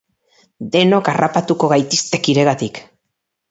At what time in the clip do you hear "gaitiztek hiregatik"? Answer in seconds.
1.75-2.83